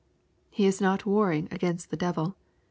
He 0.49 0.65
is 0.65 0.81
not 0.81 1.05
warring 1.05 1.47
against 1.51 1.91
the 1.91 1.95
devil. 1.95 2.35